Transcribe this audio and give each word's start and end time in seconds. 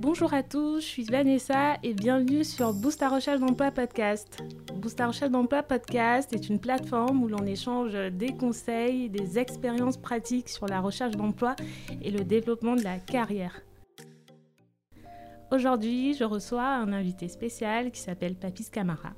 Bonjour 0.00 0.32
à 0.32 0.44
tous, 0.44 0.80
je 0.80 0.86
suis 0.86 1.02
Vanessa 1.02 1.76
et 1.82 1.92
bienvenue 1.92 2.44
sur 2.44 2.72
Boost 2.72 3.02
à 3.02 3.08
recherche 3.08 3.40
d'emploi 3.40 3.72
podcast. 3.72 4.40
Boost 4.76 5.00
à 5.00 5.08
recherche 5.08 5.32
d'emploi 5.32 5.64
podcast 5.64 6.32
est 6.32 6.48
une 6.48 6.60
plateforme 6.60 7.24
où 7.24 7.26
l'on 7.26 7.44
échange 7.44 7.94
des 8.12 8.32
conseils, 8.36 9.10
des 9.10 9.40
expériences 9.40 9.96
pratiques 9.96 10.50
sur 10.50 10.68
la 10.68 10.80
recherche 10.80 11.16
d'emploi 11.16 11.56
et 12.00 12.12
le 12.12 12.22
développement 12.22 12.76
de 12.76 12.84
la 12.84 13.00
carrière. 13.00 13.60
Aujourd'hui, 15.50 16.14
je 16.14 16.22
reçois 16.22 16.76
un 16.76 16.92
invité 16.92 17.26
spécial 17.26 17.90
qui 17.90 18.00
s'appelle 18.00 18.36
Papis 18.36 18.70
Camara. 18.70 19.14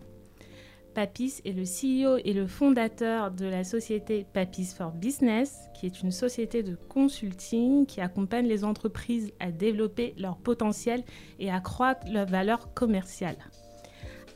Papis 0.95 1.41
est 1.45 1.53
le 1.53 1.63
CEO 1.63 2.19
et 2.25 2.33
le 2.33 2.47
fondateur 2.47 3.31
de 3.31 3.47
la 3.47 3.65
société 3.65 4.27
Papis 4.33 4.75
for 4.77 4.93
Business, 4.93 5.59
qui 5.75 5.87
est 5.87 6.03
une 6.03 6.11
société 6.11 6.63
de 6.63 6.77
consulting 6.89 7.87
qui 7.87 8.01
accompagne 8.01 8.47
les 8.47 8.65
entreprises 8.65 9.33
à 9.41 9.51
développer 9.51 10.15
leur 10.19 10.37
potentiel 10.37 11.03
et 11.39 11.51
à 11.51 11.61
croître 11.61 12.07
leur 12.11 12.27
valeur 12.27 12.75
commerciale. 12.75 13.37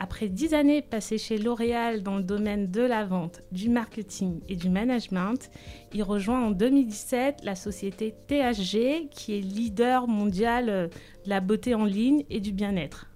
Après 0.01 0.29
dix 0.29 0.55
années 0.55 0.83
passées 0.83 1.19
chez 1.19 1.39
L'Oréal 1.39 2.03
dans 2.03 2.17
le 2.17 2.23
domaine 2.23 2.71
de 2.71 2.83
la 2.83 3.05
vente, 3.05 3.43
du 3.53 3.69
marketing 3.69 4.41
et 4.49 4.57
du 4.57 4.69
management, 4.69 5.51
il 5.93 6.03
rejoint 6.03 6.45
en 6.45 6.51
2017 6.51 7.45
la 7.45 7.55
société 7.55 8.15
THG, 8.27 9.09
qui 9.11 9.39
est 9.39 9.41
leader 9.41 10.09
mondial 10.09 10.67
de 10.67 11.31
la 11.31 11.41
beauté 11.41 11.75
en 11.75 11.85
ligne 11.85 12.25
et 12.29 12.41
du 12.41 12.53
bien-être. 12.53 13.14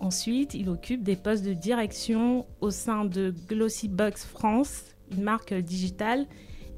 Ensuite, 0.00 0.54
il 0.54 0.68
occupe 0.68 1.02
des 1.02 1.16
postes 1.16 1.44
de 1.44 1.52
direction 1.52 2.46
au 2.60 2.70
sein 2.70 3.04
de 3.04 3.34
Glossybox 3.48 4.24
France, 4.24 4.84
une 5.10 5.22
marque 5.22 5.54
digitale, 5.54 6.26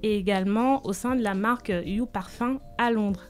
et 0.02 0.16
également 0.16 0.84
au 0.87 0.92
sein 0.92 1.16
de 1.16 1.23
la 1.23 1.34
marque 1.34 1.73
You 1.84 2.06
Parfum 2.06 2.61
à 2.79 2.91
Londres. 2.91 3.25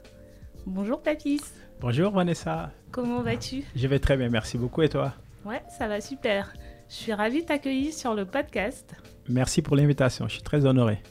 Bonjour 0.65 1.01
Papis. 1.01 1.41
Bonjour 1.79 2.11
Vanessa. 2.11 2.71
Comment 2.91 3.21
vas-tu? 3.21 3.63
Je 3.75 3.87
vais 3.87 3.99
très 3.99 4.17
bien, 4.17 4.29
merci 4.29 4.57
beaucoup. 4.57 4.81
Et 4.81 4.89
toi? 4.89 5.13
Ouais, 5.45 5.61
ça 5.77 5.87
va 5.87 6.01
super. 6.01 6.53
Je 6.89 6.95
suis 6.95 7.13
ravie 7.13 7.41
de 7.41 7.47
t'accueillir 7.47 7.93
sur 7.93 8.13
le 8.13 8.25
podcast. 8.25 8.95
Merci 9.29 9.61
pour 9.61 9.75
l'invitation, 9.75 10.27
je 10.27 10.33
suis 10.33 10.43
très 10.43 10.65
honoré. 10.65 11.01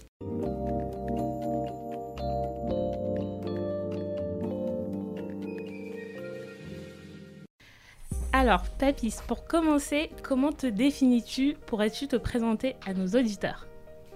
Alors, 8.46 8.62
Papis, 8.78 9.16
pour 9.26 9.44
commencer, 9.44 10.08
comment 10.22 10.52
te 10.52 10.68
définis-tu 10.68 11.56
Pourrais-tu 11.66 12.06
te 12.06 12.14
présenter 12.14 12.76
à 12.86 12.94
nos 12.94 13.08
auditeurs? 13.08 13.66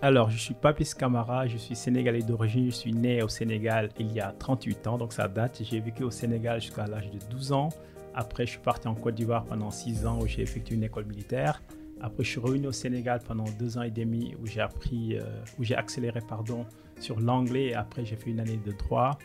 Alors, 0.03 0.31
je 0.31 0.39
suis 0.39 0.55
Papis 0.55 0.92
Camara, 0.97 1.48
je 1.48 1.56
suis 1.56 1.75
sénégalais 1.75 2.23
d'origine, 2.23 2.67
je 2.67 2.77
suis 2.77 2.92
né 2.92 3.25
au 3.25 3.28
Sénégal 3.28 3.89
il 3.98 4.12
y 4.12 4.20
a 4.20 4.31
38 4.31 4.86
ans, 4.86 4.98
donc 4.98 5.12
ça 5.12 5.27
date. 5.27 5.61
J'ai 5.64 5.81
vécu 5.81 6.05
au 6.05 6.12
Sénégal 6.12 6.61
jusqu'à 6.61 6.86
l'âge 6.86 7.11
de 7.11 7.19
12 7.28 7.51
ans. 7.51 7.70
Après, 8.14 8.47
je 8.47 8.53
suis 8.53 8.61
parti 8.61 8.86
en 8.86 8.95
Côte 8.95 9.17
d'Ivoire 9.17 9.42
pendant 9.47 9.73
6 9.73 10.06
ans 10.06 10.20
où 10.23 10.28
j'ai 10.28 10.42
effectué 10.42 10.77
une 10.77 10.84
école 10.84 11.06
militaire. 11.06 11.61
Après, 12.01 12.23
je 12.23 12.31
suis 12.31 12.41
revenu 12.41 12.69
au 12.69 12.73
Sénégal 12.73 13.19
pendant 13.27 13.47
2 13.58 13.78
ans 13.78 13.83
et 13.83 13.91
demi 13.91 14.36
où 14.41 14.47
j'ai 14.47 14.61
appris, 14.61 15.19
euh, 15.19 15.25
où 15.58 15.64
j'ai 15.64 15.75
accéléré, 15.75 16.20
pardon, 16.20 16.67
sur 17.01 17.19
l'anglais 17.19 17.75
après 17.75 18.05
j'ai 18.05 18.17
fait 18.17 18.31
une 18.31 18.41
année 18.41 18.61
de 18.64 18.73
droit. 18.73 19.19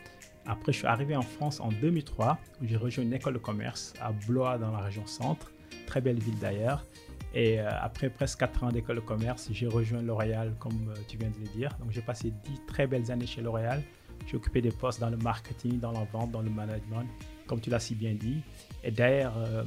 Après, 0.46 0.72
je 0.72 0.78
suis 0.78 0.88
arrivé 0.88 1.16
en 1.16 1.24
France 1.24 1.60
en 1.60 1.70
2003 1.70 2.38
où 2.62 2.66
j'ai 2.66 2.78
rejoint 2.78 3.04
une 3.04 3.14
école 3.14 3.34
de 3.34 3.40
commerce 3.40 3.94
à 4.00 4.12
Blois 4.12 4.58
dans 4.58 4.72
la 4.72 4.80
région 4.80 5.06
centre, 5.08 5.52
très 5.88 6.02
belle 6.02 6.20
ville 6.20 6.38
d'ailleurs. 6.40 6.86
Et 7.34 7.60
euh, 7.60 7.70
après 7.82 8.10
presque 8.10 8.40
4 8.40 8.64
ans 8.64 8.70
d'école 8.70 8.98
de 8.98 9.02
commerce, 9.02 9.50
j'ai 9.52 9.68
rejoint 9.68 10.02
L'Oréal 10.02 10.56
comme 10.60 10.90
euh, 10.90 11.02
tu 11.08 11.18
viens 11.18 11.30
de 11.30 11.40
le 11.40 11.48
dire. 11.48 11.70
Donc 11.80 11.92
j'ai 11.92 12.02
passé 12.02 12.32
10 12.32 12.62
très 12.68 12.88
belles 12.88 13.12
années 13.12 13.26
chez 13.26 13.42
L'Oréal. 13.42 13.82
J'ai 14.28 14.38
occupé 14.38 14.62
des 14.62 14.72
postes 14.72 15.02
dans 15.02 15.10
le 15.10 15.18
marketing, 15.18 15.80
dans 15.80 15.92
la 15.92 16.06
vente, 16.06 16.32
dans 16.32 16.42
le 16.42 16.50
management, 16.50 17.06
comme 17.48 17.60
tu 17.60 17.70
l'as 17.70 17.80
si 17.80 17.94
bien 17.96 18.14
dit. 18.14 18.42
Et 18.84 18.92
d'ailleurs, 18.92 19.38
euh, 19.38 19.64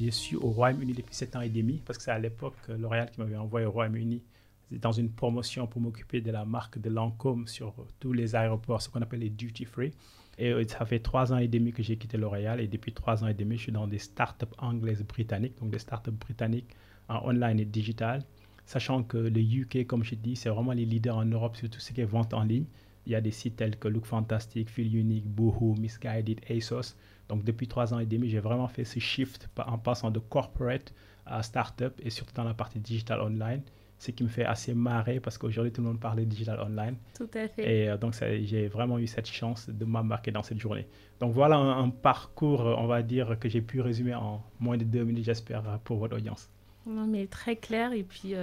je 0.00 0.10
suis 0.10 0.36
au 0.36 0.48
Royaume-Uni 0.48 0.94
depuis 0.94 1.14
7 1.14 1.36
ans 1.36 1.40
et 1.42 1.48
demi 1.48 1.80
parce 1.84 1.98
que 1.98 2.04
c'est 2.04 2.10
à 2.10 2.18
l'époque 2.18 2.56
L'Oréal 2.68 3.10
qui 3.10 3.20
m'avait 3.20 3.36
envoyé 3.36 3.66
au 3.66 3.70
Royaume-Uni 3.70 4.22
dans 4.70 4.92
une 4.92 5.10
promotion 5.10 5.66
pour 5.66 5.80
m'occuper 5.80 6.20
de 6.20 6.30
la 6.30 6.44
marque 6.44 6.78
de 6.78 6.90
Lancôme 6.90 7.46
sur 7.46 7.74
tous 8.00 8.12
les 8.12 8.34
aéroports, 8.34 8.82
ce 8.82 8.88
qu'on 8.88 9.02
appelle 9.02 9.20
les 9.20 9.30
duty 9.30 9.64
free. 9.64 9.92
Et 10.38 10.50
euh, 10.50 10.64
ça 10.68 10.84
fait 10.84 10.98
trois 10.98 11.32
ans 11.32 11.38
et 11.38 11.48
demi 11.48 11.72
que 11.72 11.82
j'ai 11.82 11.96
quitté 11.96 12.18
L'Oréal 12.18 12.60
et 12.60 12.68
depuis 12.68 12.92
trois 12.92 13.24
ans 13.24 13.28
et 13.28 13.34
demi, 13.34 13.56
je 13.56 13.62
suis 13.62 13.72
dans 13.72 13.86
des 13.86 13.98
startups 13.98 14.46
anglaises 14.58 15.02
britanniques, 15.02 15.58
donc 15.60 15.70
des 15.70 15.78
startups 15.78 16.10
britanniques 16.10 16.68
en 17.08 17.28
online 17.28 17.60
et 17.60 17.64
digital. 17.64 18.22
Sachant 18.66 19.04
que 19.04 19.16
le 19.16 19.40
UK, 19.40 19.86
comme 19.86 20.02
je 20.02 20.16
dis, 20.16 20.34
c'est 20.34 20.48
vraiment 20.48 20.72
les 20.72 20.84
leaders 20.84 21.16
en 21.16 21.24
Europe 21.24 21.56
sur 21.56 21.70
tout 21.70 21.78
ce 21.78 21.92
qui 21.92 22.00
est 22.00 22.04
vente 22.04 22.34
en 22.34 22.42
ligne. 22.42 22.66
Il 23.06 23.12
y 23.12 23.14
a 23.14 23.20
des 23.20 23.30
sites 23.30 23.56
tels 23.56 23.76
que 23.76 23.86
Look 23.86 24.04
Fantastic, 24.04 24.68
Feel 24.68 24.94
Unique, 24.96 25.26
Boohoo, 25.26 25.76
Misguided, 25.76 26.40
ASOS. 26.50 26.96
Donc 27.28 27.44
depuis 27.44 27.68
trois 27.68 27.94
ans 27.94 28.00
et 28.00 28.06
demi, 28.06 28.28
j'ai 28.28 28.40
vraiment 28.40 28.66
fait 28.66 28.84
ce 28.84 28.98
shift 28.98 29.48
en 29.64 29.78
passant 29.78 30.10
de 30.10 30.18
corporate 30.18 30.92
à 31.24 31.44
startup 31.44 31.94
et 32.02 32.10
surtout 32.10 32.34
dans 32.34 32.44
la 32.44 32.54
partie 32.54 32.80
digital 32.80 33.20
online 33.20 33.62
ce 33.98 34.10
qui 34.10 34.22
me 34.22 34.28
fait 34.28 34.44
assez 34.44 34.74
marrer 34.74 35.20
parce 35.20 35.38
qu'aujourd'hui 35.38 35.72
tout 35.72 35.80
le 35.80 35.88
monde 35.88 36.00
parle 36.00 36.18
de 36.18 36.24
digital 36.24 36.60
online. 36.60 36.96
Tout 37.14 37.28
à 37.34 37.48
fait. 37.48 37.84
Et 37.84 37.88
euh, 37.88 37.96
donc 37.96 38.14
j'ai 38.20 38.68
vraiment 38.68 38.98
eu 38.98 39.06
cette 39.06 39.26
chance 39.26 39.68
de 39.68 39.84
m'embarquer 39.84 40.30
dans 40.30 40.42
cette 40.42 40.58
journée. 40.58 40.86
Donc 41.20 41.32
voilà 41.32 41.56
un, 41.56 41.88
parcours, 41.88 42.66
euh, 42.66 42.74
on 42.78 42.86
va 42.86 43.02
dire, 43.02 43.38
que 43.38 43.48
j'ai 43.48 43.62
pu 43.62 43.80
résumer 43.80 44.14
en 44.14 44.42
moins 44.60 44.76
de 44.76 44.84
deux 44.84 45.04
minutes, 45.04 45.24
j'espère, 45.24 45.68
euh, 45.68 45.76
pour 45.82 45.98
votre 45.98 46.16
audience. 46.16 46.50
Non 46.86 47.06
mais 47.06 47.26
très 47.26 47.56
clair 47.56 47.92
et 47.92 48.04
puis 48.04 48.34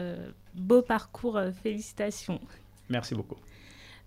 beau 0.53 0.81
parcours, 0.81 1.39
félicitations. 1.61 2.41
Merci 2.89 3.15
beaucoup. 3.15 3.37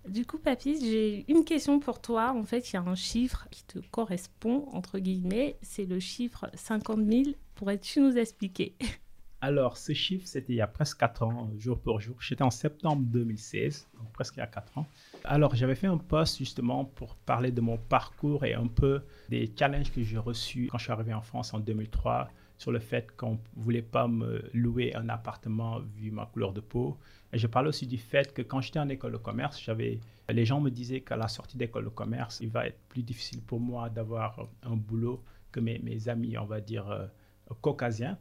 Du 0.07 0.25
coup, 0.25 0.37
Papis, 0.37 0.79
j'ai 0.79 1.25
une 1.27 1.43
question 1.43 1.79
pour 1.79 1.99
toi. 1.99 2.33
En 2.33 2.43
fait, 2.43 2.71
il 2.71 2.75
y 2.75 2.77
a 2.77 2.81
un 2.81 2.95
chiffre 2.95 3.47
qui 3.51 3.63
te 3.65 3.79
correspond, 3.91 4.67
entre 4.71 4.99
guillemets, 4.99 5.57
c'est 5.61 5.85
le 5.85 5.99
chiffre 5.99 6.49
50 6.53 7.03
000. 7.03 7.23
Pourrais-tu 7.55 7.99
nous 7.99 8.15
expliquer? 8.15 8.73
Alors, 9.39 9.77
ce 9.77 9.93
chiffre, 9.93 10.25
c'était 10.25 10.53
il 10.53 10.55
y 10.55 10.61
a 10.61 10.67
presque 10.67 10.97
4 10.97 11.23
ans, 11.23 11.49
jour 11.59 11.79
pour 11.79 12.01
jour. 12.01 12.15
J'étais 12.19 12.41
en 12.41 12.49
septembre 12.49 13.03
2016, 13.05 13.87
donc 13.99 14.11
presque 14.11 14.35
il 14.35 14.39
y 14.39 14.43
a 14.43 14.47
4 14.47 14.79
ans. 14.79 14.87
Alors, 15.25 15.53
j'avais 15.53 15.75
fait 15.75 15.85
un 15.85 15.97
post 15.97 16.39
justement 16.39 16.85
pour 16.85 17.15
parler 17.15 17.51
de 17.51 17.61
mon 17.61 17.77
parcours 17.77 18.45
et 18.45 18.55
un 18.55 18.65
peu 18.65 19.03
des 19.29 19.51
challenges 19.57 19.91
que 19.91 20.01
j'ai 20.01 20.17
reçus 20.17 20.69
quand 20.71 20.79
je 20.79 20.85
suis 20.85 20.91
arrivé 20.91 21.13
en 21.13 21.21
France 21.21 21.53
en 21.53 21.59
2003 21.59 22.29
sur 22.57 22.71
le 22.71 22.79
fait 22.79 23.15
qu'on 23.15 23.33
ne 23.33 23.37
voulait 23.55 23.83
pas 23.83 24.07
me 24.07 24.49
louer 24.55 24.95
un 24.95 25.07
appartement 25.09 25.81
vu 25.95 26.09
ma 26.09 26.25
couleur 26.25 26.51
de 26.51 26.61
peau. 26.61 26.97
Et 27.31 27.37
je 27.37 27.45
parlais 27.45 27.69
aussi 27.69 27.85
du 27.85 27.99
fait 27.99 28.33
que 28.33 28.41
quand 28.41 28.61
j'étais 28.61 28.79
en 28.79 28.89
école 28.89 29.11
de 29.11 29.17
commerce, 29.17 29.61
j'avais, 29.61 29.99
les 30.29 30.45
gens 30.45 30.59
me 30.59 30.71
disaient 30.71 31.01
qu'à 31.01 31.15
la 31.15 31.27
sortie 31.27 31.57
d'école 31.57 31.83
de 31.83 31.89
commerce, 31.89 32.39
il 32.41 32.49
va 32.49 32.65
être 32.65 32.79
plus 32.89 33.03
difficile 33.03 33.41
pour 33.41 33.59
moi 33.59 33.89
d'avoir 33.89 34.47
un 34.63 34.75
boulot 34.75 35.23
que 35.51 35.59
mes, 35.59 35.77
mes 35.77 36.09
amis, 36.09 36.35
on 36.39 36.45
va 36.45 36.59
dire, 36.59 36.89
euh, 36.89 37.05
caucasiens. 37.61 38.17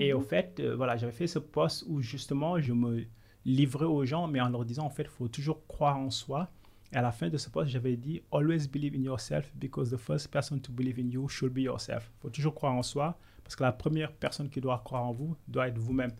Et 0.00 0.14
au 0.14 0.20
mhm. 0.20 0.24
fait, 0.24 0.60
euh, 0.60 0.74
voilà, 0.74 0.96
j'avais 0.96 1.12
fait 1.12 1.26
ce 1.26 1.38
poste 1.38 1.84
où 1.86 2.00
justement 2.00 2.58
je 2.58 2.72
me 2.72 3.04
livrais 3.44 3.84
aux 3.84 4.04
gens, 4.04 4.26
mais 4.26 4.40
en 4.40 4.48
leur 4.48 4.64
disant 4.64 4.86
en 4.86 4.90
fait, 4.90 5.02
il 5.02 5.08
faut 5.08 5.28
toujours 5.28 5.66
croire 5.66 5.98
en 5.98 6.10
soi. 6.10 6.50
Et 6.92 6.96
à 6.96 7.02
la 7.02 7.12
fin 7.12 7.28
de 7.28 7.36
ce 7.36 7.48
poste, 7.50 7.70
j'avais 7.70 7.96
dit 7.96 8.22
Always 8.32 8.66
believe 8.66 8.96
in 8.96 9.02
yourself 9.02 9.52
because 9.54 9.90
the 9.90 9.96
first 9.96 10.28
person 10.30 10.58
to 10.58 10.72
believe 10.72 10.98
in 10.98 11.08
you 11.10 11.28
should 11.28 11.52
be 11.52 11.58
yourself. 11.58 12.10
Il 12.16 12.22
faut 12.22 12.30
toujours 12.30 12.54
croire 12.54 12.74
en 12.74 12.82
soi 12.82 13.16
parce 13.44 13.54
que 13.54 13.62
la 13.62 13.72
première 13.72 14.12
personne 14.12 14.48
qui 14.48 14.60
doit 14.60 14.80
croire 14.84 15.04
en 15.04 15.12
vous 15.12 15.36
doit 15.46 15.68
être 15.68 15.78
vous-même. 15.78 16.12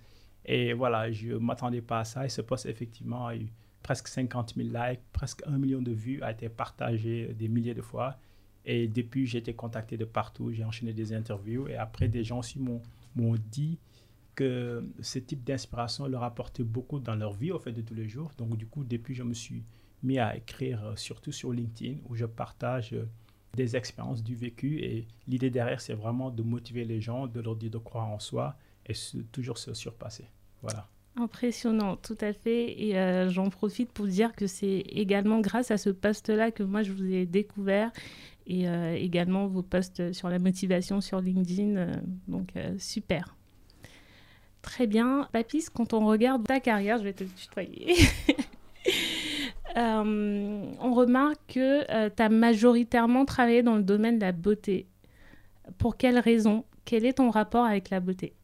Et 0.44 0.72
voilà, 0.74 1.10
je 1.10 1.28
ne 1.28 1.38
m'attendais 1.38 1.80
pas 1.80 2.00
à 2.00 2.04
ça. 2.04 2.24
Et 2.24 2.28
ce 2.28 2.42
poste, 2.42 2.66
effectivement, 2.66 3.26
a 3.26 3.36
eu 3.36 3.46
presque 3.82 4.08
50 4.08 4.54
000 4.56 4.68
likes, 4.68 5.00
presque 5.12 5.42
un 5.46 5.58
million 5.58 5.80
de 5.80 5.92
vues, 5.92 6.22
a 6.22 6.30
été 6.30 6.48
partagé 6.48 7.34
des 7.34 7.48
milliers 7.48 7.74
de 7.74 7.82
fois. 7.82 8.16
Et 8.64 8.88
depuis, 8.88 9.26
j'ai 9.26 9.38
été 9.38 9.54
contacté 9.54 9.96
de 9.96 10.04
partout, 10.04 10.52
j'ai 10.52 10.64
enchaîné 10.64 10.92
des 10.92 11.12
interviews. 11.12 11.66
Et 11.68 11.76
après, 11.76 12.08
des 12.08 12.24
gens 12.24 12.40
aussi 12.40 12.58
m'ont 12.58 12.82
m'ont 13.16 13.36
dit 13.50 13.78
que 14.34 14.84
ce 15.00 15.18
type 15.18 15.44
d'inspiration 15.44 16.06
leur 16.06 16.22
apportait 16.22 16.64
beaucoup 16.64 16.98
dans 16.98 17.14
leur 17.14 17.32
vie 17.32 17.52
au 17.52 17.58
fait 17.58 17.72
de 17.72 17.82
tous 17.82 17.94
les 17.94 18.08
jours. 18.08 18.30
Donc 18.38 18.56
du 18.56 18.66
coup, 18.66 18.84
depuis, 18.84 19.14
je 19.14 19.22
me 19.22 19.34
suis 19.34 19.64
mis 20.02 20.18
à 20.18 20.36
écrire 20.36 20.84
euh, 20.84 20.96
surtout 20.96 21.32
sur 21.32 21.52
LinkedIn 21.52 21.98
où 22.08 22.14
je 22.14 22.24
partage 22.24 22.94
euh, 22.94 23.04
des 23.54 23.76
expériences 23.76 24.22
du 24.22 24.34
vécu 24.34 24.78
et 24.82 25.06
l'idée 25.26 25.50
derrière, 25.50 25.80
c'est 25.80 25.94
vraiment 25.94 26.30
de 26.30 26.42
motiver 26.42 26.84
les 26.84 27.00
gens, 27.00 27.26
de 27.26 27.40
leur 27.40 27.56
dire 27.56 27.70
de 27.70 27.78
croire 27.78 28.08
en 28.08 28.18
soi 28.18 28.56
et 28.86 28.94
toujours 29.32 29.58
se 29.58 29.74
surpasser. 29.74 30.26
Voilà. 30.62 30.88
Impressionnant, 31.16 31.96
tout 31.96 32.16
à 32.20 32.32
fait. 32.32 32.80
Et 32.80 32.96
euh, 32.96 33.28
j'en 33.28 33.50
profite 33.50 33.92
pour 33.92 34.06
dire 34.06 34.34
que 34.34 34.46
c'est 34.46 34.84
également 34.88 35.40
grâce 35.40 35.70
à 35.70 35.76
ce 35.76 35.90
poste-là 35.90 36.50
que 36.50 36.62
moi 36.62 36.82
je 36.82 36.92
vous 36.92 37.12
ai 37.12 37.26
découvert 37.26 37.90
et 38.46 38.68
euh, 38.68 38.94
également 38.94 39.46
vos 39.46 39.62
posts 39.62 40.12
sur 40.12 40.28
la 40.28 40.38
motivation 40.38 41.00
sur 41.00 41.20
LinkedIn. 41.20 41.76
Euh, 41.76 41.92
donc 42.28 42.52
super. 42.78 43.36
Très 44.62 44.86
bien. 44.86 45.28
Papis, 45.32 45.64
quand 45.74 45.94
on 45.94 46.06
regarde 46.06 46.46
ta 46.46 46.60
carrière, 46.60 46.98
je 46.98 47.04
vais 47.04 47.12
te 47.12 47.24
tutoyer. 47.24 47.96
on 49.76 50.94
remarque 50.94 51.40
que 51.48 52.08
tu 52.08 52.22
as 52.22 52.28
majoritairement 52.28 53.24
travaillé 53.24 53.62
dans 53.62 53.76
le 53.76 53.82
domaine 53.82 54.18
de 54.18 54.24
la 54.24 54.32
beauté. 54.32 54.86
Pour 55.78 55.96
quelle 55.96 56.18
raison? 56.18 56.64
Quel 56.84 57.04
est 57.04 57.14
ton 57.14 57.30
rapport 57.30 57.64
avec 57.64 57.90
la 57.90 58.00
beauté? 58.00 58.34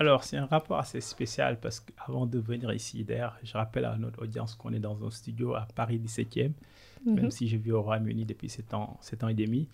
Alors, 0.00 0.22
c'est 0.22 0.36
un 0.36 0.46
rapport 0.46 0.78
assez 0.78 1.00
spécial 1.00 1.58
parce 1.58 1.80
qu'avant 1.80 2.24
de 2.24 2.38
venir 2.38 2.72
ici, 2.72 3.02
d'ailleurs, 3.02 3.36
je 3.42 3.52
rappelle 3.54 3.84
à 3.84 3.96
notre 3.96 4.22
audience 4.22 4.54
qu'on 4.54 4.72
est 4.72 4.78
dans 4.78 5.04
un 5.04 5.10
studio 5.10 5.54
à 5.54 5.66
Paris 5.74 5.98
17e, 5.98 6.52
même 7.04 7.24
mhm. 7.24 7.30
si 7.32 7.48
je 7.48 7.56
vis 7.56 7.72
au 7.72 7.82
Royaume-Uni 7.82 8.24
depuis 8.24 8.48
7 8.48 8.74
ans, 8.74 8.96
7 9.00 9.24
ans 9.24 9.28
et 9.28 9.34
demi. 9.34 9.68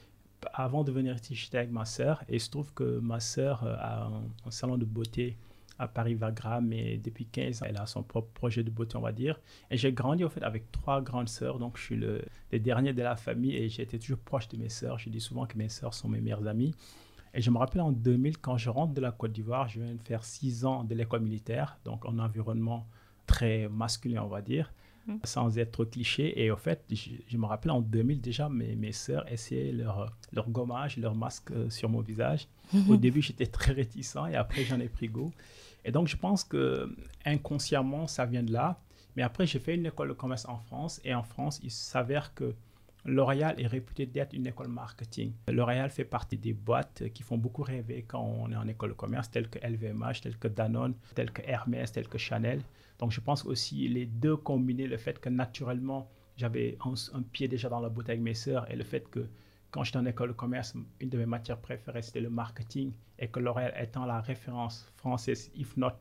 Avant 0.55 0.82
de 0.82 0.91
venir 0.91 1.15
ici, 1.15 1.35
j'étais 1.35 1.59
avec 1.59 1.71
ma 1.71 1.85
sœur 1.85 2.23
et 2.31 2.37
il 2.37 2.41
se 2.41 2.49
trouve 2.49 2.73
que 2.73 3.00
ma 3.00 3.21
sœur 3.21 3.65
euh, 3.65 3.76
a 3.79 4.11
un, 4.47 4.50
salon 4.50 4.79
de 4.79 4.87
beauté 4.87 5.37
à 5.79 5.88
Paris-Vagram 5.88 6.73
et 6.73 6.97
depuis 6.97 7.26
15 7.26 7.62
ans, 7.62 7.67
elle 7.69 7.76
a 7.76 7.85
son 7.85 8.03
propre 8.03 8.29
projet 8.32 8.62
de 8.62 8.71
beauté, 8.71 8.97
on 8.97 9.00
va 9.00 9.12
dire. 9.12 9.38
Et 9.71 9.76
j'ai 9.76 9.93
grandi 9.93 10.25
en 10.25 10.31
fait 10.31 10.43
avec 10.43 10.73
trois 10.73 11.03
grandes 11.03 11.29
sœurs, 11.29 11.59
donc 11.59 11.76
je 11.76 11.82
suis 11.82 11.97
le, 11.97 12.23
dernier 12.53 12.94
de 12.94 13.03
la 13.03 13.17
famille 13.17 13.56
et 13.56 13.69
j'ai 13.69 13.82
été 13.82 13.99
toujours 13.99 14.21
proche 14.21 14.49
de 14.49 14.56
mes 14.56 14.71
sœurs. 14.71 14.99
Je 14.99 15.11
dis 15.11 15.21
souvent 15.21 15.44
que 15.44 15.59
mes 15.59 15.69
sœurs 15.69 15.93
sont 15.93 16.09
mes 16.09 16.23
meilleures 16.23 16.47
amies. 16.47 16.75
Et 17.34 17.40
je 17.40 17.50
me 17.50 17.58
rappelle 17.58 17.82
en 17.82 17.92
2000, 17.92 18.38
quand 18.38 18.56
je 18.56 18.70
rentre 18.70 18.94
de 18.94 19.00
la 19.00 19.10
Côte 19.10 19.32
d'Ivoire, 19.32 19.69
je 19.69 19.81
viens 19.81 19.94
de 19.94 20.02
faire 20.02 20.25
six 20.25 20.64
ans 20.64 20.84
de 20.84 20.94
l'école 20.94 21.20
militaire, 21.20 21.78
donc 21.84 22.04
en 22.04 22.19
environnement 22.19 22.86
très 23.26 23.69
masculin, 23.69 24.22
on 24.22 24.28
va 24.28 24.40
dire. 24.40 24.72
Mm. 25.06 25.16
sans 25.25 25.58
être 25.58 25.72
trop 25.72 25.84
cliché. 25.84 26.42
Et 26.42 26.50
au 26.50 26.56
fait, 26.56 26.82
je, 26.90 27.36
me 27.36 27.44
rappelle 27.44 27.72
en 27.72 27.81
2000 27.81 28.20
déjà, 28.20 28.48
mes, 28.48 28.75
mes 28.75 28.92
sœurs 28.92 29.31
essayaient 29.31 29.72
leur, 29.72 30.10
leur 30.32 30.48
gommage, 30.48 30.96
leur 30.96 31.14
masque 31.14 31.50
euh, 31.50 31.69
sur 31.69 31.90
mon 31.90 32.00
visage. 32.00 32.48
Au 32.88 32.96
début, 32.96 33.20
j'étais 33.20 33.46
très 33.46 33.72
réticent 33.72 34.16
et 34.30 34.37
après, 34.37 34.64
j'en 34.64 34.80
ai 34.80 34.88
pris 34.88 35.08
goût. 35.08 35.32
Et 35.84 35.92
donc, 35.92 36.08
je 36.08 36.16
pense 36.16 36.42
que 36.42 36.96
inconsciemment, 37.26 38.06
ça 38.06 38.25
vient 38.25 38.42
de 38.42 38.52
là. 38.52 38.80
Mais 39.16 39.22
après, 39.22 39.46
j'ai 39.46 39.58
fait 39.58 39.75
une 39.75 39.84
école 39.84 40.08
de 40.08 40.14
commerce 40.14 40.46
en 40.48 40.56
France 40.56 41.00
et 41.04 41.14
en 41.14 41.22
France, 41.22 41.60
il 41.62 41.70
s'avère 41.70 42.32
que 42.34 42.54
L'Oréal 43.06 43.60
est 43.60 43.66
réputé 43.66 44.06
d'être 44.06 44.32
une 44.32 44.46
école 44.46 44.68
marketing. 44.68 45.34
L'Oréal 45.48 45.90
fait 45.90 46.06
partie 46.06 46.38
des 46.38 46.54
boîtes 46.54 47.02
qui 47.12 47.22
font 47.22 47.36
beaucoup 47.36 47.62
rêver 47.62 48.04
quand 48.08 48.22
on 48.22 48.50
est 48.50 48.56
en 48.56 48.66
école 48.66 48.90
de 48.90 48.94
commerce, 48.94 49.30
telles 49.30 49.50
que 49.50 49.58
LVMH, 49.58 50.22
telles 50.22 50.38
que 50.38 50.48
Danone, 50.48 50.94
telles 51.14 51.30
que 51.30 51.42
Hermès, 51.42 51.92
telles 51.92 52.08
que 52.08 52.16
Chanel. 52.16 52.62
Donc 52.98 53.10
je 53.10 53.20
pense 53.20 53.44
aussi 53.44 53.88
les 53.88 54.06
deux 54.06 54.36
combinés, 54.36 54.86
le 54.86 54.96
fait 54.96 55.20
que 55.20 55.28
naturellement 55.28 56.08
j'avais 56.38 56.78
un, 56.84 57.22
pied 57.22 57.46
déjà 57.46 57.68
dans 57.68 57.80
la 57.80 57.88
avec 57.88 58.20
mes 58.20 58.34
sœurs 58.34 58.70
et 58.70 58.76
le 58.76 58.84
fait 58.84 59.08
que 59.10 59.28
quand 59.70 59.84
j'étais 59.84 59.98
en 59.98 60.06
école 60.06 60.28
de 60.28 60.34
commerce, 60.34 60.74
une 60.98 61.10
de 61.10 61.18
mes 61.18 61.26
matières 61.26 61.58
préférées 61.58 62.02
c'était 62.02 62.20
le 62.20 62.30
marketing 62.30 62.92
et 63.18 63.28
que 63.28 63.38
L'Oréal 63.38 63.74
étant 63.78 64.06
la 64.06 64.22
référence 64.22 64.90
française, 64.96 65.50
if 65.54 65.76
not 65.76 65.92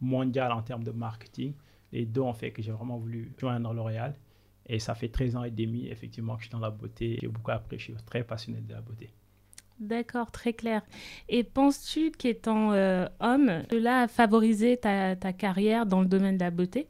mondiale 0.00 0.52
en 0.52 0.60
termes 0.60 0.84
de 0.84 0.90
marketing, 0.90 1.54
les 1.90 2.04
deux 2.04 2.20
ont 2.20 2.34
fait 2.34 2.52
que 2.52 2.60
j'ai 2.60 2.72
vraiment 2.72 2.98
voulu 2.98 3.32
joindre 3.38 3.72
L'Oréal. 3.72 4.14
Et 4.66 4.78
ça 4.78 4.94
fait 4.94 5.08
13 5.08 5.36
ans 5.36 5.44
et 5.44 5.50
demi, 5.50 5.88
effectivement, 5.88 6.36
que 6.36 6.42
je 6.42 6.46
suis 6.46 6.52
dans 6.52 6.60
la 6.60 6.70
beauté. 6.70 7.18
J'ai 7.20 7.28
beaucoup 7.28 7.50
appris, 7.50 7.78
je 7.78 7.84
suis 7.84 7.94
très 8.06 8.22
passionné 8.22 8.60
de 8.60 8.72
la 8.72 8.80
beauté. 8.80 9.10
D'accord, 9.80 10.30
très 10.30 10.52
clair. 10.52 10.82
Et 11.28 11.42
penses-tu 11.42 12.10
qu'étant 12.10 12.72
euh, 12.72 13.06
homme, 13.18 13.62
cela 13.70 14.02
a 14.02 14.08
favorisé 14.08 14.76
ta, 14.76 15.16
ta, 15.16 15.32
carrière 15.32 15.86
dans 15.86 16.02
le 16.02 16.06
domaine 16.06 16.36
de 16.36 16.44
la 16.44 16.50
beauté? 16.50 16.86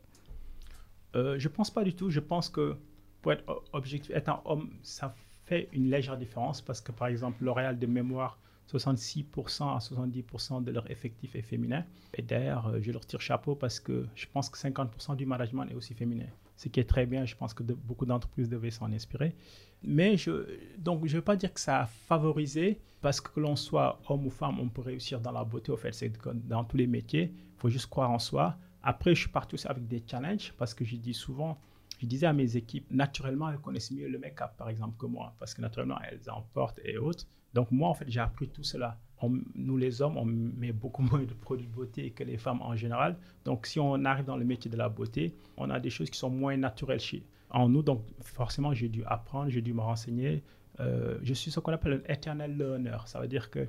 Euh, 1.14 1.38
Je 1.38 1.48
pense 1.48 1.70
pas 1.70 1.84
du 1.84 1.94
tout. 1.94 2.10
Je 2.10 2.18
pense 2.18 2.48
que 2.48 2.76
pour 3.22 3.32
être 3.32 3.62
objectif, 3.72 4.14
étant 4.14 4.42
homme, 4.44 4.70
ça 4.82 5.14
fait 5.46 5.68
une 5.72 5.88
légère 5.88 6.16
différence 6.16 6.60
parce 6.60 6.80
que 6.80 6.90
par 6.90 7.06
exemple, 7.06 7.44
L'Oréal 7.44 7.78
de 7.78 7.86
mémoire, 7.86 8.38
66% 8.72 9.76
à 9.76 9.78
70% 9.78 10.64
de 10.64 10.70
leur 10.72 10.90
effectif 10.90 11.36
est 11.36 11.42
féminin. 11.42 11.84
Et 12.14 12.22
d'ailleurs, 12.22 12.72
je 12.80 12.90
leur 12.90 13.06
tire 13.06 13.20
chapeau 13.20 13.54
parce 13.54 13.78
que 13.78 14.06
je 14.16 14.26
pense 14.32 14.48
que 14.50 14.58
50% 14.58 15.16
du 15.16 15.26
management 15.26 15.64
est 15.70 15.74
aussi 15.74 15.94
féminin. 15.94 16.26
Ce 16.60 16.68
qui 16.68 16.78
est 16.78 16.84
très 16.84 17.06
bien, 17.06 17.24
je 17.24 17.34
pense 17.34 17.54
que 17.54 17.62
beaucoup 17.62 18.04
d'entreprises 18.04 18.50
devaient 18.50 18.70
s'en 18.70 18.92
inspirer. 18.92 19.34
Mais 19.82 20.18
je, 20.18 20.30
ne 20.30 21.08
veux 21.08 21.22
pas 21.22 21.34
dire 21.34 21.54
que 21.54 21.58
ça 21.58 21.80
a 21.80 21.86
favorisé, 21.86 22.82
parce 23.00 23.18
que, 23.18 23.30
que 23.30 23.40
l'on 23.40 23.56
soit 23.56 23.98
homme 24.10 24.26
ou 24.26 24.30
femme, 24.30 24.60
on 24.60 24.68
peut 24.68 24.82
réussir 24.82 25.22
dans 25.22 25.32
la 25.32 25.42
beauté. 25.42 25.72
Au 25.72 25.78
fait, 25.78 25.92
c'est 25.92 26.12
dans 26.46 26.64
tous 26.64 26.76
les 26.76 26.86
métiers, 26.86 27.32
il 27.34 27.58
faut 27.58 27.70
juste 27.70 27.86
croire 27.86 28.10
en 28.10 28.18
soi. 28.18 28.58
Après, 28.82 29.14
je 29.14 29.22
suis 29.22 29.30
parti 29.30 29.54
aussi 29.54 29.66
avec 29.68 29.88
des 29.88 30.04
challenges, 30.06 30.52
parce 30.58 30.74
que 30.74 30.84
je 30.84 30.96
dis 30.96 31.14
souvent, 31.14 31.58
je 31.98 32.04
disais 32.04 32.26
à 32.26 32.34
mes 32.34 32.54
équipes, 32.58 32.90
naturellement, 32.90 33.48
elles 33.48 33.56
connaissent 33.56 33.90
mieux 33.90 34.08
le 34.08 34.18
make-up, 34.18 34.50
par 34.58 34.68
exemple, 34.68 34.98
que 34.98 35.06
moi, 35.06 35.34
parce 35.38 35.54
que 35.54 35.62
naturellement, 35.62 35.98
elles 36.10 36.28
en 36.28 36.42
portent 36.42 36.80
et 36.84 36.98
autres. 36.98 37.24
Donc, 37.54 37.70
moi, 37.70 37.88
en 37.88 37.94
fait, 37.94 38.04
j'ai 38.06 38.20
appris 38.20 38.50
tout 38.50 38.64
cela. 38.64 39.00
Nous, 39.28 39.76
les 39.76 40.00
hommes, 40.00 40.16
on 40.16 40.24
met 40.24 40.72
beaucoup 40.72 41.02
moins 41.10 41.22
de 41.22 41.34
produits 41.34 41.66
de 41.66 41.72
beauté 41.72 42.10
que 42.10 42.24
les 42.24 42.38
femmes 42.38 42.62
en 42.62 42.74
général. 42.74 43.16
Donc, 43.44 43.66
si 43.66 43.78
on 43.78 44.04
arrive 44.04 44.24
dans 44.24 44.36
le 44.36 44.44
métier 44.44 44.70
de 44.70 44.76
la 44.76 44.88
beauté, 44.88 45.34
on 45.56 45.68
a 45.70 45.78
des 45.78 45.90
choses 45.90 46.10
qui 46.10 46.18
sont 46.18 46.30
moins 46.30 46.56
naturelles 46.56 47.00
chez, 47.00 47.22
en 47.50 47.68
nous. 47.68 47.82
Donc, 47.82 48.02
forcément, 48.22 48.72
j'ai 48.72 48.88
dû 48.88 49.04
apprendre, 49.04 49.50
j'ai 49.50 49.62
dû 49.62 49.74
me 49.74 49.80
renseigner. 49.80 50.42
Euh, 50.80 51.18
je 51.22 51.34
suis 51.34 51.50
ce 51.50 51.60
qu'on 51.60 51.72
appelle 51.72 52.02
un 52.06 52.12
eternal 52.12 52.56
learner. 52.56 52.96
Ça 53.06 53.20
veut 53.20 53.28
dire 53.28 53.50
qu'il 53.50 53.68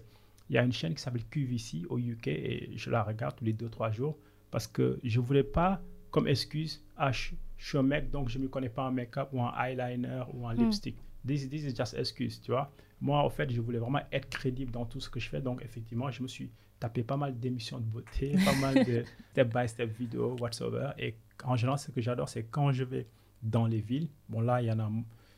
y 0.49 0.57
a 0.57 0.63
une 0.63 0.71
chaîne 0.71 0.93
qui 0.93 1.01
s'appelle 1.01 1.25
QVC 1.25 1.85
au 1.89 1.97
UK 1.97 2.27
et 2.27 2.69
je 2.75 2.89
la 2.89 3.03
regarde 3.03 3.35
tous 3.35 3.45
les 3.45 3.53
2-3 3.53 3.91
jours 3.91 4.17
parce 4.51 4.67
que 4.67 4.99
je 5.03 5.19
ne 5.19 5.25
voulais 5.25 5.43
pas, 5.43 5.81
comme 6.11 6.27
excuse, 6.27 6.83
ah, 6.97 7.11
je, 7.11 7.31
suis 7.57 7.77
un 7.77 7.83
mec, 7.83 8.09
donc 8.09 8.29
je 8.29 8.37
ne 8.37 8.43
me 8.43 8.49
connais 8.49 8.69
pas 8.69 8.83
en 8.83 8.91
make-up 8.91 9.29
ou 9.33 9.41
en 9.41 9.51
eyeliner 9.55 10.23
ou 10.33 10.45
en 10.45 10.53
hmm. 10.53 10.63
lipstick. 10.63 10.97
This, 11.25 11.49
this 11.49 11.63
is 11.63 11.75
just 11.75 11.93
excuse, 11.93 12.41
tu 12.41 12.51
vois. 12.51 12.71
Moi, 13.01 13.17
en 13.17 13.29
fait, 13.29 13.51
je 13.51 13.59
voulais 13.59 13.79
vraiment 13.79 14.01
être 14.11 14.29
crédible 14.29 14.71
dans 14.71 14.85
tout 14.85 14.99
ce 14.99 15.09
que 15.09 15.19
je 15.19 15.27
fais. 15.27 15.41
Donc, 15.41 15.63
effectivement, 15.63 16.09
je 16.11 16.21
me 16.21 16.27
suis 16.27 16.51
tapé 16.79 17.03
pas 17.03 17.17
mal 17.17 17.37
d'émissions 17.39 17.79
de 17.79 17.85
beauté, 17.85 18.35
pas 18.45 18.55
mal 18.55 18.85
de 18.85 19.03
step-by-step 19.31 19.97
vidéos, 19.97 20.35
whatsoever. 20.39 20.91
Et 20.97 21.15
en 21.43 21.55
général, 21.55 21.79
ce 21.79 21.91
que 21.91 22.01
j'adore, 22.01 22.29
c'est 22.29 22.43
quand 22.43 22.71
je 22.71 22.83
vais 22.83 23.07
dans 23.41 23.65
les 23.65 23.81
villes. 23.81 24.07
Bon, 24.29 24.41
là, 24.41 24.61
il 24.61 24.67
y 24.67 24.71
en 24.71 24.79
a, 24.79 24.89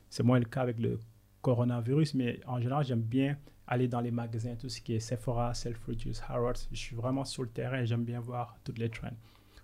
c'est 0.09 0.23
moins 0.23 0.39
le 0.39 0.45
cas 0.45 0.61
avec 0.61 0.79
le 0.79 0.99
coronavirus, 1.41 2.15
mais 2.15 2.39
en 2.45 2.59
général, 2.59 2.85
j'aime 2.85 3.01
bien 3.01 3.37
aller 3.67 3.87
dans 3.87 4.01
les 4.01 4.11
magasins, 4.11 4.55
tout 4.55 4.69
ce 4.69 4.81
qui 4.81 4.93
est 4.93 4.99
Sephora, 4.99 5.53
Selfridges, 5.53 6.19
Harrods. 6.27 6.67
Je 6.71 6.77
suis 6.77 6.95
vraiment 6.95 7.23
sur 7.23 7.43
le 7.43 7.49
terrain 7.49 7.79
et 7.79 7.85
j'aime 7.85 8.03
bien 8.03 8.19
voir 8.19 8.57
toutes 8.63 8.77
les 8.77 8.89
trends. 8.89 9.15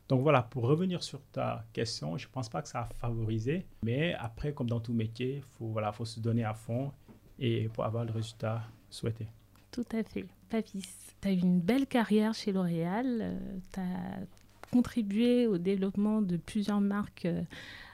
Donc 0.07 0.21
voilà, 0.21 0.41
pour 0.41 0.63
revenir 0.63 1.03
sur 1.03 1.21
ta 1.31 1.65
question, 1.71 2.17
je 2.17 2.25
ne 2.25 2.31
pense 2.31 2.49
pas 2.49 2.63
que 2.63 2.67
ça 2.67 2.81
a 2.81 2.89
favorisé, 2.95 3.67
mais 3.83 4.15
après, 4.15 4.53
comme 4.53 4.67
dans 4.67 4.79
tout 4.79 4.93
métier, 4.93 5.43
il 5.61 5.67
voilà, 5.67 5.91
faut 5.91 6.05
se 6.05 6.19
donner 6.19 6.43
à 6.43 6.55
fond 6.55 6.91
et 7.39 7.69
pour 7.69 7.85
avoir 7.85 8.05
le 8.05 8.11
résultat 8.11 8.61
souhaité. 8.89 9.27
Tout 9.71 9.85
à 9.91 10.03
fait. 10.03 10.25
Papis, 10.49 10.83
tu 11.21 11.27
as 11.27 11.31
eu 11.31 11.39
une 11.39 11.59
belle 11.59 11.87
carrière 11.87 12.33
chez 12.33 12.51
L'Oréal, 12.51 13.19
euh, 13.21 13.39
tu 13.73 13.79
as 13.79 14.25
contribué 14.71 15.47
au 15.47 15.57
développement 15.57 16.21
de 16.21 16.37
plusieurs 16.37 16.81
marques 16.81 17.25
euh, 17.25 17.43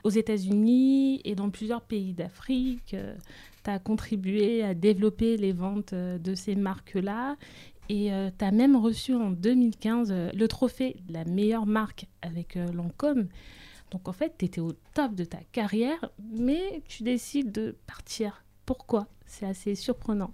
aux 0.04 0.10
États-Unis 0.10 1.22
et 1.24 1.36
dans 1.36 1.50
plusieurs 1.50 1.82
pays 1.82 2.14
d'Afrique. 2.14 2.94
Euh, 2.94 3.16
tu 3.64 3.70
as 3.70 3.80
contribué 3.80 4.64
à 4.64 4.74
développer 4.74 5.38
les 5.38 5.54
ventes 5.54 5.94
euh, 5.94 6.18
de 6.18 6.36
ces 6.36 6.56
marques-là. 6.56 7.36
Et 7.88 8.10
tu 8.40 8.44
as 8.44 8.52
même 8.52 8.76
reçu 8.76 9.14
en 9.14 9.30
2015 9.30 10.12
le 10.34 10.48
trophée 10.48 10.96
de 11.08 11.14
la 11.14 11.24
meilleure 11.24 11.68
marque 11.68 12.08
avec 12.24 12.56
Lancôme. 12.56 13.28
Donc 13.92 14.08
en 14.08 14.12
fait, 14.12 14.34
tu 14.40 14.46
étais 14.46 14.60
au 14.60 14.72
top 14.96 15.14
de 15.14 15.24
ta 15.24 15.38
carrière, 15.52 16.10
mais 16.36 16.82
tu 16.88 17.04
décides 17.04 17.52
de 17.52 17.76
partir. 17.86 18.44
Pourquoi? 18.66 19.08
C'est 19.26 19.46
assez 19.46 19.76
surprenant. 19.76 20.34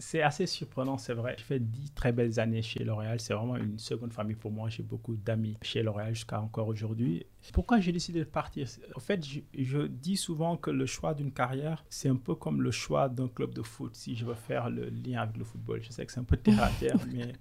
C'est 0.00 0.22
assez 0.22 0.46
surprenant, 0.46 0.96
c'est 0.96 1.12
vrai. 1.12 1.34
J'ai 1.38 1.44
fait 1.44 1.58
dix 1.58 1.90
très 1.90 2.12
belles 2.12 2.38
années 2.38 2.62
chez 2.62 2.84
L'Oréal. 2.84 3.18
C'est 3.18 3.34
vraiment 3.34 3.56
une 3.56 3.80
seconde 3.80 4.12
famille 4.12 4.36
pour 4.36 4.52
moi. 4.52 4.68
J'ai 4.68 4.84
beaucoup 4.84 5.16
d'amis 5.16 5.56
chez 5.62 5.82
L'Oréal 5.82 6.14
jusqu'à 6.14 6.40
encore 6.40 6.68
aujourd'hui. 6.68 7.26
Pourquoi 7.52 7.80
j'ai 7.80 7.90
décidé 7.90 8.20
de 8.20 8.24
partir 8.24 8.68
En 8.94 9.00
fait, 9.00 9.26
je, 9.26 9.86
dis 9.86 10.16
souvent 10.16 10.56
que 10.56 10.70
le 10.70 10.86
choix 10.86 11.14
d'une 11.14 11.32
carrière, 11.32 11.84
c'est 11.88 12.08
un 12.08 12.16
peu 12.16 12.36
comme 12.36 12.62
le 12.62 12.70
choix 12.70 13.08
d'un 13.08 13.26
club 13.26 13.54
de 13.54 13.62
foot. 13.62 13.96
Si 13.96 14.14
je 14.14 14.24
veux 14.24 14.34
faire 14.34 14.70
le 14.70 14.88
lien 14.88 15.22
avec 15.22 15.36
le 15.36 15.44
football, 15.44 15.82
je 15.82 15.90
sais 15.90 16.06
que 16.06 16.12
c'est 16.12 16.20
un 16.20 16.24
peu 16.24 16.36
terre 16.36 16.62
à 16.62 16.70
terre, 16.78 16.98
mais 17.12 17.32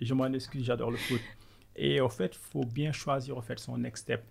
je 0.00 0.14
m'en 0.14 0.32
excuse, 0.32 0.64
j'adore 0.64 0.90
le 0.90 0.96
foot. 0.96 1.20
Et 1.76 2.00
en 2.00 2.08
fait, 2.08 2.34
il 2.34 2.50
faut 2.50 2.64
bien 2.64 2.92
choisir 2.92 3.36
en 3.36 3.42
fait, 3.42 3.58
son 3.58 3.76
next 3.76 4.04
step. 4.04 4.24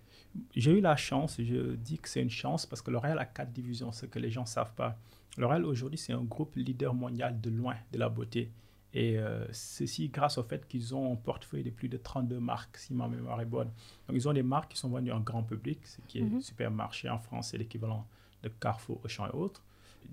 J'ai 0.56 0.72
eu 0.72 0.80
la 0.80 0.96
chance, 0.96 1.36
je 1.38 1.76
dis 1.76 1.98
que 1.98 2.08
c'est 2.08 2.20
une 2.20 2.30
chance 2.30 2.66
parce 2.66 2.82
que 2.82 2.90
L'Oréal 2.90 3.20
a 3.20 3.24
quatre 3.24 3.52
divisions, 3.52 3.92
ce 3.92 4.06
que 4.06 4.18
les 4.18 4.30
gens 4.30 4.42
ne 4.42 4.48
savent 4.48 4.74
pas. 4.74 4.98
L'Oréal 5.38 5.64
aujourd'hui, 5.64 5.98
c'est 5.98 6.12
un 6.12 6.22
groupe 6.22 6.56
leader 6.56 6.94
mondial 6.94 7.40
de 7.40 7.50
loin 7.50 7.76
de 7.92 7.98
la 7.98 8.08
beauté. 8.08 8.50
Et 8.94 9.18
euh, 9.18 9.44
ceci 9.52 10.08
grâce 10.08 10.38
au 10.38 10.42
fait 10.42 10.66
qu'ils 10.66 10.94
ont 10.94 11.12
un 11.12 11.16
portefeuille 11.16 11.64
de 11.64 11.70
plus 11.70 11.88
de 11.88 11.98
32 11.98 12.40
marques, 12.40 12.78
si 12.78 12.94
ma 12.94 13.06
mémoire 13.08 13.40
est 13.40 13.46
bonne. 13.46 13.70
Donc, 14.08 14.16
ils 14.16 14.26
ont 14.28 14.32
des 14.32 14.42
marques 14.42 14.72
qui 14.72 14.78
sont 14.78 14.88
vendues 14.88 15.12
en 15.12 15.20
grand 15.20 15.42
public, 15.42 15.80
ce 15.84 16.00
qui 16.08 16.18
est 16.18 16.22
mm 16.22 16.40
supermarché 16.40 17.10
en 17.10 17.18
France, 17.18 17.48
c'est 17.50 17.58
l'équivalent 17.58 18.06
de 18.42 18.48
Carrefour, 18.48 19.00
Auchan 19.04 19.26
et 19.26 19.36
autres. 19.36 19.62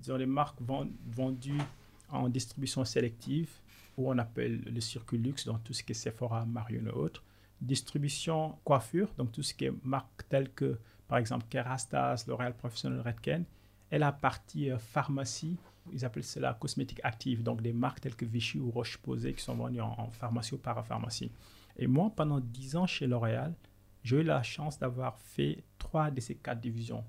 Ils 0.02 0.12
ont 0.12 0.18
des 0.18 0.26
marques 0.26 0.58
vendues 1.06 1.62
en 2.10 2.28
distribution 2.28 2.84
sélective, 2.84 3.50
où 3.96 4.10
on 4.10 4.18
appelle 4.18 4.60
le 4.60 4.80
circuit 4.80 5.18
luxe, 5.18 5.46
donc 5.46 5.62
tout 5.64 5.72
ce 5.72 5.82
qui 5.82 5.92
est 5.92 5.94
Sephora, 5.94 6.44
Marion 6.44 6.84
et 6.86 6.90
autres. 6.90 7.22
Distribution 7.60 8.58
coiffure, 8.64 9.08
donc 9.16 9.32
tout 9.32 9.42
ce 9.42 9.54
qui 9.54 9.66
est 9.66 9.72
marques 9.84 10.28
telles 10.28 10.50
que, 10.50 10.78
par 11.08 11.18
exemple, 11.18 11.46
Kerastase, 11.48 12.26
L'Oréal 12.26 12.54
Professionnel 12.54 13.00
Redken 13.00 13.44
et 13.94 13.98
la 13.98 14.10
partie 14.10 14.72
euh, 14.72 14.78
pharmacie, 14.78 15.56
ils 15.92 16.04
appellent 16.04 16.24
cela 16.24 16.52
cosmétique 16.54 17.00
active, 17.04 17.44
donc 17.44 17.62
des 17.62 17.72
marques 17.72 18.00
telles 18.00 18.16
que 18.16 18.24
Vichy 18.24 18.58
ou 18.58 18.72
Roche-Posay 18.72 19.34
qui 19.34 19.42
sont 19.42 19.54
vendues 19.54 19.80
en, 19.80 20.10
pharmacie 20.10 20.54
ou 20.54 20.58
parapharmacie. 20.58 21.30
Et 21.76 21.86
moi, 21.86 22.10
pendant 22.10 22.40
10 22.40 22.74
ans 22.74 22.86
chez 22.88 23.06
L'Oréal, 23.06 23.54
j'ai 24.02 24.16
eu 24.16 24.22
la 24.24 24.42
chance 24.42 24.80
d'avoir 24.80 25.16
fait 25.20 25.62
trois 25.78 26.10
de 26.10 26.20
ces 26.20 26.34
quatre 26.34 26.60
divisions. 26.60 27.04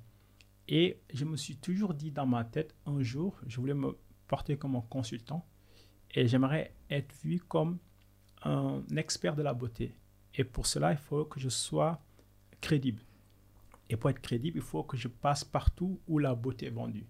Et 0.68 1.00
je 1.12 1.25
me 1.25 1.38
suis 1.38 1.56
toujours 1.56 1.96
dit 1.96 2.12
dans 2.12 2.27
ma 2.27 2.44
tête, 2.44 2.75
un 2.86 3.01
jour, 3.01 3.36
je 3.48 3.60
voulais 3.60 3.74
me 3.74 3.98
porter 4.27 4.56
comme 4.56 4.75
un 4.75 4.82
consultant 4.82 5.44
et 6.13 6.27
j'aimerais 6.27 6.75
être 6.92 7.15
vu 7.24 7.39
comme 7.39 7.80
un 8.44 8.84
expert 8.96 9.36
de 9.36 9.42
la 9.42 9.56
beauté. 9.56 9.96
Et 10.36 10.44
pour 10.44 10.68
cela, 10.68 10.92
il 10.92 11.00
faut 11.00 11.25
que 11.25 11.39
je 11.39 11.50
sois 11.50 12.00
crédible. 12.62 13.01
Et 13.89 13.98
pour 13.98 14.10
être 14.10 14.22
crédible, 14.22 14.58
il 14.58 14.63
faut 14.63 14.84
que 14.84 14.98
je 14.98 15.08
passe 15.08 15.44
partout 15.44 16.00
où 16.08 16.20
la 16.20 16.34
beauté 16.34 16.68
est 16.68 16.72
vendue. 16.72 17.06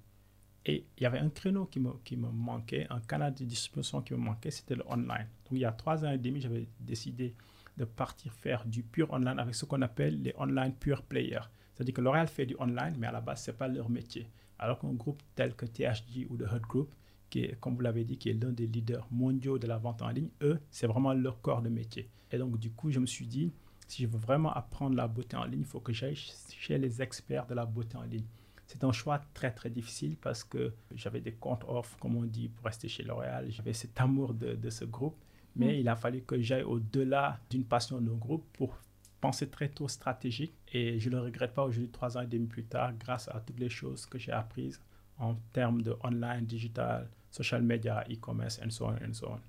Et 0.65 0.87
il 0.97 1.03
y 1.03 1.05
avait 1.05 1.19
un 1.19 1.29
créneau 1.29 1.65
qui 1.65 1.79
me, 1.79 1.91
qui 2.03 2.17
me 2.17 2.29
manquait, 2.29 2.87
un 2.89 2.99
canal 2.99 3.33
de 3.33 3.45
distribution 3.45 4.01
qui 4.01 4.13
me 4.13 4.19
manquait, 4.19 4.51
c'était 4.51 4.75
le 4.75 4.83
online. 4.87 5.27
Donc 5.45 5.51
il 5.51 5.59
y 5.59 5.65
a 5.65 5.71
trois 5.71 6.03
ans 6.03 6.11
et 6.11 6.17
demi, 6.17 6.41
j'avais 6.41 6.67
décidé 6.79 7.35
de 7.77 7.85
partir 7.85 8.33
faire 8.33 8.65
du 8.65 8.83
pur 8.83 9.11
online 9.11 9.39
avec 9.39 9.53
ce 9.53 9.65
qu'on 9.65 9.81
appelle 9.81 10.21
les 10.21 10.33
online 10.37 10.73
pure 10.73 11.03
players. 11.03 11.49
C'est-à-dire 11.73 11.93
que 11.93 12.01
L'Oréal 12.01 12.27
fait 12.27 12.45
du 12.45 12.55
online, 12.57 12.95
mais 12.97 13.07
à 13.07 13.11
la 13.11 13.21
base, 13.21 13.43
ce 13.43 13.51
n'est 13.51 13.57
pas 13.57 13.67
leur 13.67 13.89
métier. 13.89 14.27
Alors 14.57 14.79
qu'un 14.79 14.93
groupe 14.93 15.21
tel 15.35 15.55
que 15.55 15.65
THG 15.65 16.27
ou 16.29 16.37
The 16.37 16.47
Hut 16.53 16.61
Group, 16.67 16.95
qui 17.29 17.41
est, 17.41 17.59
comme 17.59 17.75
vous 17.75 17.81
l'avez 17.81 18.05
dit, 18.05 18.17
qui 18.17 18.29
est 18.29 18.33
l'un 18.33 18.51
des 18.51 18.67
leaders 18.67 19.07
mondiaux 19.11 19.59
de 19.59 19.67
la 19.67 19.77
vente 19.77 20.01
en 20.01 20.09
ligne, 20.09 20.29
eux, 20.41 20.59
c'est 20.71 20.87
vraiment 20.87 21.13
leur 21.13 21.41
corps 21.41 21.61
de 21.61 21.69
métier. 21.69 22.09
Et 22.31 22.37
donc, 22.37 22.57
du 22.57 22.71
coup, 22.71 22.91
je 22.91 22.99
me 22.99 23.05
suis 23.05 23.27
dit, 23.27 23.51
si 23.87 24.03
je 24.03 24.07
veux 24.07 24.17
vraiment 24.17 24.53
apprendre 24.53 24.95
la 24.95 25.07
beauté 25.07 25.37
en 25.37 25.45
ligne, 25.45 25.61
il 25.61 25.65
faut 25.65 25.79
que 25.79 25.93
j'aille 25.93 26.15
chez 26.15 26.77
les 26.77 27.01
experts 27.01 27.45
de 27.45 27.53
la 27.53 27.65
beauté 27.65 27.97
en 27.97 28.03
ligne. 28.03 28.25
C'est 28.67 28.83
un 28.83 28.91
choix 28.91 29.21
très 29.33 29.51
très 29.51 29.69
difficile 29.69 30.17
parce 30.17 30.43
que 30.43 30.73
j'avais 30.93 31.21
des 31.21 31.33
comptes 31.33 31.63
off, 31.67 31.95
comme 31.99 32.15
on 32.15 32.23
dit, 32.23 32.49
pour 32.49 32.65
rester 32.65 32.87
chez 32.87 33.03
L'Oréal. 33.03 33.51
J'avais 33.51 33.73
cet 33.73 33.99
amour 34.01 34.33
de, 34.33 34.55
de 34.55 34.69
ce 34.69 34.85
groupe, 34.85 35.17
mais 35.55 35.73
mm. 35.73 35.79
il 35.79 35.89
a 35.89 35.95
fallu 35.95 36.21
que 36.21 36.39
j'aille 36.41 36.63
au-delà 36.63 37.39
d'une 37.49 37.63
passion 37.63 38.01
d'un 38.01 38.15
groupe 38.15 38.45
pour 38.53 38.75
penser 39.21 39.49
très 39.49 39.69
tôt 39.69 39.87
stratégique. 39.87 40.53
Et 40.73 40.99
je 40.99 41.09
ne 41.09 41.15
le 41.15 41.21
regrette 41.21 41.53
pas 41.53 41.63
aujourd'hui, 41.63 41.89
trois 41.89 42.17
ans 42.17 42.21
et 42.21 42.27
demi 42.27 42.47
plus 42.47 42.65
tard, 42.65 42.93
grâce 42.97 43.27
à 43.29 43.39
toutes 43.39 43.59
les 43.59 43.69
choses 43.69 44.05
que 44.07 44.17
j'ai 44.17 44.31
apprises 44.31 44.81
en 45.17 45.35
termes 45.53 45.81
de 45.81 45.95
online, 46.03 46.45
digital, 46.45 47.09
social 47.29 47.61
media, 47.61 48.03
e-commerce, 48.09 48.59
and 48.63 48.71
so 48.71 48.87
on, 48.87 48.95
and 49.07 49.13
so 49.13 49.29
on. 49.29 49.39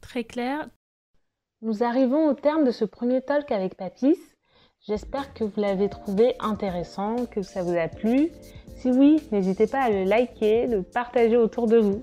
Très 0.00 0.24
clair. 0.24 0.68
Nous 1.62 1.82
arrivons 1.82 2.26
au 2.26 2.32
terme 2.32 2.64
de 2.64 2.70
ce 2.70 2.86
premier 2.86 3.20
talk 3.20 3.52
avec 3.52 3.74
Papis. 3.74 4.16
J'espère 4.88 5.34
que 5.34 5.44
vous 5.44 5.60
l'avez 5.60 5.90
trouvé 5.90 6.34
intéressant, 6.40 7.26
que 7.26 7.42
ça 7.42 7.62
vous 7.62 7.76
a 7.76 7.86
plu. 7.86 8.30
Si 8.76 8.90
oui, 8.90 9.20
n'hésitez 9.30 9.66
pas 9.66 9.82
à 9.82 9.90
le 9.90 10.04
liker, 10.04 10.66
le 10.66 10.82
partager 10.82 11.36
autour 11.36 11.66
de 11.66 11.76
vous. 11.76 12.02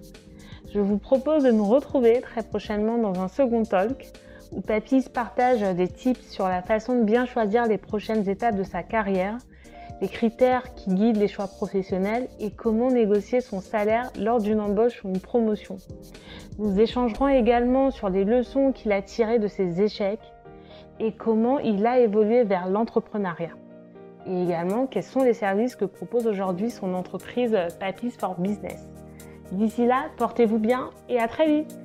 Je 0.71 0.79
vous 0.79 0.99
propose 0.99 1.43
de 1.43 1.49
nous 1.49 1.65
retrouver 1.65 2.21
très 2.21 2.43
prochainement 2.43 2.99
dans 2.99 3.19
un 3.19 3.27
second 3.27 3.63
talk 3.63 4.05
où 4.51 4.61
Papis 4.61 5.09
partage 5.11 5.61
des 5.75 5.87
tips 5.87 6.29
sur 6.29 6.47
la 6.47 6.61
façon 6.61 6.99
de 6.99 7.03
bien 7.03 7.25
choisir 7.25 7.65
les 7.65 7.79
prochaines 7.79 8.29
étapes 8.29 8.57
de 8.57 8.63
sa 8.63 8.83
carrière, 8.83 9.39
les 10.01 10.07
critères 10.07 10.73
qui 10.75 10.93
guident 10.93 11.17
les 11.17 11.27
choix 11.27 11.47
professionnels 11.47 12.27
et 12.39 12.51
comment 12.51 12.91
négocier 12.91 13.41
son 13.41 13.61
salaire 13.61 14.11
lors 14.19 14.39
d'une 14.39 14.59
embauche 14.59 15.03
ou 15.03 15.09
une 15.09 15.19
promotion. 15.19 15.77
Nous 16.59 16.79
échangerons 16.79 17.27
également 17.27 17.91
sur 17.91 18.09
les 18.09 18.23
leçons 18.23 18.71
qu'il 18.71 18.91
a 18.91 19.01
tirées 19.01 19.39
de 19.39 19.47
ses 19.47 19.81
échecs 19.81 20.33
et 20.99 21.11
comment 21.11 21.59
il 21.59 21.85
a 21.85 21.99
évolué 21.99 22.43
vers 22.43 22.67
l'entrepreneuriat. 22.67 23.55
Et 24.25 24.43
également, 24.43 24.87
quels 24.87 25.03
sont 25.03 25.23
les 25.23 25.33
services 25.33 25.75
que 25.75 25.85
propose 25.85 26.27
aujourd'hui 26.27 26.69
son 26.69 26.93
entreprise 26.93 27.57
Papis 27.79 28.11
for 28.11 28.35
Business. 28.39 28.87
D'ici 29.51 29.85
là, 29.85 30.07
portez-vous 30.17 30.59
bien 30.59 30.89
et 31.07 31.19
à 31.19 31.27
très 31.27 31.47
vite 31.47 31.79